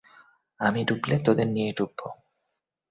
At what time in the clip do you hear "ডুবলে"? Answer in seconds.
0.83-1.15